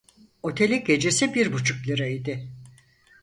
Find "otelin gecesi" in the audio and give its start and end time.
0.43-1.33